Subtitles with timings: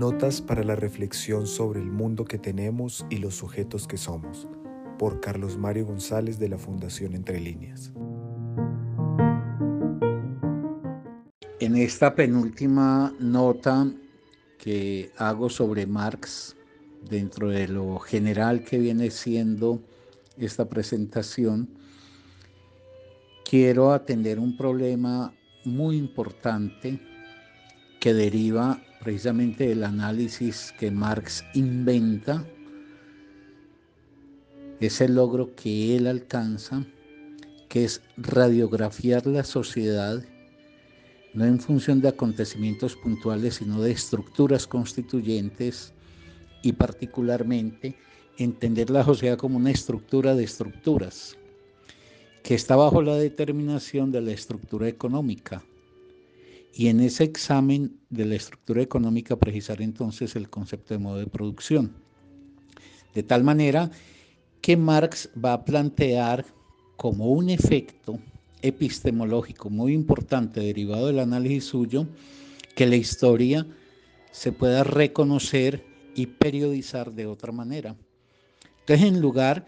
[0.00, 4.48] Notas para la reflexión sobre el mundo que tenemos y los sujetos que somos,
[4.98, 7.92] por Carlos Mario González de la Fundación Entre Líneas.
[11.58, 13.92] En esta penúltima nota
[14.56, 16.56] que hago sobre Marx,
[17.10, 19.82] dentro de lo general que viene siendo
[20.38, 21.68] esta presentación,
[23.44, 25.34] quiero atender un problema
[25.66, 27.09] muy importante
[28.00, 32.44] que deriva precisamente del análisis que Marx inventa,
[34.80, 36.86] ese logro que él alcanza,
[37.68, 40.24] que es radiografiar la sociedad,
[41.34, 45.92] no en función de acontecimientos puntuales, sino de estructuras constituyentes
[46.62, 47.96] y particularmente
[48.38, 51.36] entender la sociedad como una estructura de estructuras,
[52.42, 55.62] que está bajo la determinación de la estructura económica
[56.72, 61.26] y en ese examen de la estructura económica precisar entonces el concepto de modo de
[61.26, 61.92] producción.
[63.14, 63.90] De tal manera
[64.60, 66.44] que Marx va a plantear
[66.96, 68.18] como un efecto
[68.62, 72.06] epistemológico muy importante derivado del análisis suyo,
[72.76, 73.66] que la historia
[74.30, 75.84] se pueda reconocer
[76.14, 77.96] y periodizar de otra manera.
[78.80, 79.66] Entonces, en lugar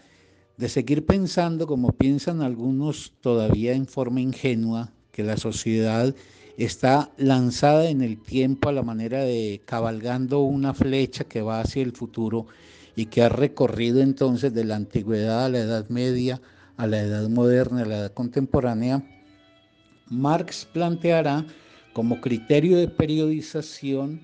[0.57, 6.13] de seguir pensando como piensan algunos todavía en forma ingenua, que la sociedad
[6.57, 11.83] está lanzada en el tiempo a la manera de cabalgando una flecha que va hacia
[11.83, 12.47] el futuro
[12.95, 16.41] y que ha recorrido entonces de la antigüedad a la Edad Media,
[16.77, 19.03] a la Edad Moderna, a la Edad Contemporánea,
[20.09, 21.45] Marx planteará
[21.93, 24.19] como criterio de periodización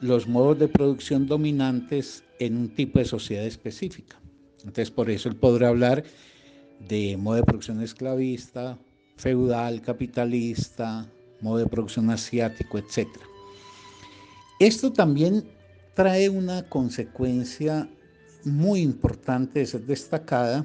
[0.00, 4.20] los modos de producción dominantes en un tipo de sociedad específica.
[4.58, 6.04] Entonces, por eso él podrá hablar
[6.80, 8.76] de modo de producción esclavista,
[9.16, 11.06] feudal, capitalista,
[11.40, 13.08] modo de producción asiático, etc.
[14.58, 15.44] Esto también
[15.94, 17.88] trae una consecuencia
[18.44, 20.64] muy importante de ser destacada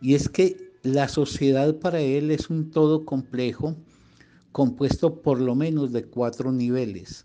[0.00, 3.76] y es que la sociedad para él es un todo complejo
[4.52, 7.24] compuesto por lo menos de cuatro niveles.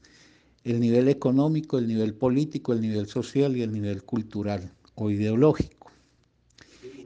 [0.64, 5.92] El nivel económico, el nivel político, el nivel social y el nivel cultural o ideológico.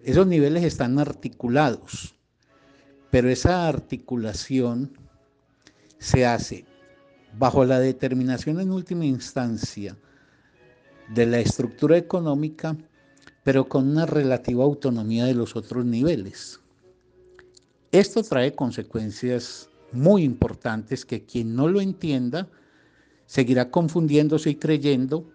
[0.04, 2.16] Esos niveles están articulados,
[3.12, 4.98] pero esa articulación
[6.00, 6.66] se hace
[7.38, 9.98] bajo la determinación en última instancia
[11.14, 12.76] de la estructura económica,
[13.44, 16.60] pero con una relativa autonomía de los otros niveles.
[17.92, 22.48] Esto trae consecuencias muy importantes que quien no lo entienda
[23.26, 25.30] seguirá confundiéndose y creyendo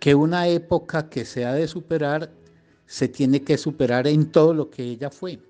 [0.00, 2.30] que una época que se ha de superar
[2.86, 5.40] se tiene que superar en todo lo que ella fue.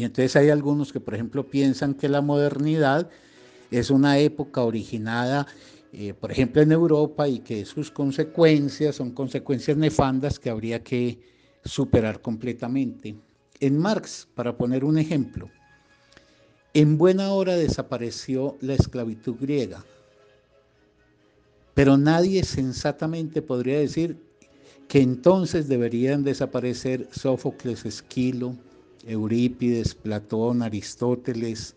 [0.00, 3.10] Y entonces hay algunos que, por ejemplo, piensan que la modernidad
[3.70, 5.46] es una época originada,
[5.92, 11.20] eh, por ejemplo, en Europa y que sus consecuencias son consecuencias nefandas que habría que
[11.66, 13.14] superar completamente.
[13.60, 15.50] En Marx, para poner un ejemplo,
[16.72, 19.84] en buena hora desapareció la esclavitud griega,
[21.74, 24.16] pero nadie sensatamente podría decir
[24.88, 28.56] que entonces deberían desaparecer Sófocles, Esquilo,
[29.06, 31.74] Eurípides, Platón, Aristóteles,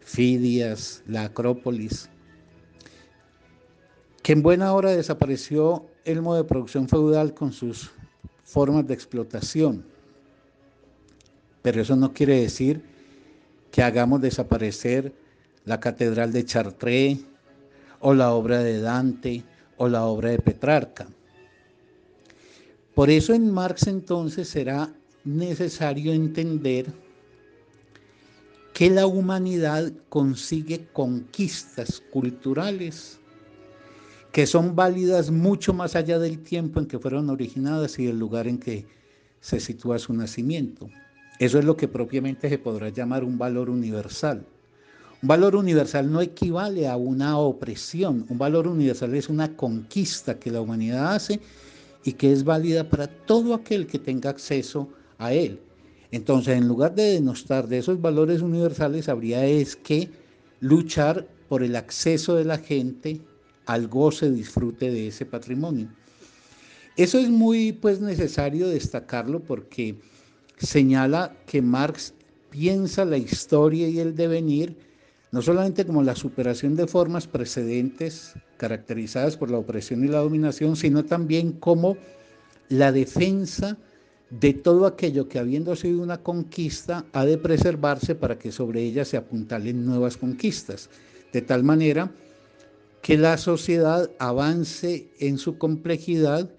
[0.00, 2.08] Fidias, la Acrópolis,
[4.22, 7.90] que en buena hora desapareció el modo de producción feudal con sus
[8.44, 9.84] formas de explotación.
[11.62, 12.82] Pero eso no quiere decir
[13.70, 15.12] que hagamos desaparecer
[15.64, 17.18] la Catedral de Chartres
[18.00, 19.44] o la obra de Dante
[19.76, 21.06] o la obra de Petrarca.
[22.94, 24.92] Por eso en Marx entonces será
[25.26, 26.86] necesario entender
[28.72, 33.18] que la humanidad consigue conquistas culturales
[34.36, 38.46] que son válidas mucho más allá del tiempo en que fueron originadas y del lugar
[38.46, 38.84] en que
[39.40, 40.90] se sitúa su nacimiento.
[41.38, 44.46] Eso es lo que propiamente se podrá llamar un valor universal.
[45.22, 50.50] Un valor universal no equivale a una opresión, un valor universal es una conquista que
[50.50, 51.40] la humanidad hace
[52.04, 55.60] y que es válida para todo aquel que tenga acceso a él.
[56.10, 60.10] Entonces, en lugar de denostar de esos valores universales, habría es que
[60.60, 63.20] luchar por el acceso de la gente
[63.66, 65.88] al goce, disfrute de ese patrimonio.
[66.96, 69.96] Eso es muy pues necesario destacarlo porque
[70.56, 72.14] señala que Marx
[72.50, 74.76] piensa la historia y el devenir
[75.32, 80.76] no solamente como la superación de formas precedentes caracterizadas por la opresión y la dominación,
[80.76, 81.98] sino también como
[82.68, 83.76] la defensa
[84.30, 89.04] de todo aquello que habiendo sido una conquista ha de preservarse para que sobre ella
[89.04, 90.90] se apuntalen nuevas conquistas,
[91.32, 92.12] de tal manera
[93.02, 96.50] que la sociedad avance en su complejidad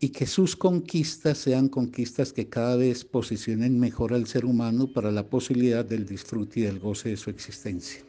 [0.00, 5.12] y que sus conquistas sean conquistas que cada vez posicionen mejor al ser humano para
[5.12, 8.02] la posibilidad del disfrute y del goce de su existencia.